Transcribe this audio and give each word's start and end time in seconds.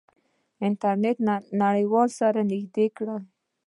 انټرنیټ 0.65 1.17
نړیوال 1.61 2.09
سره 2.19 2.39
نزدې 2.49 2.85
کړل. 2.97 3.21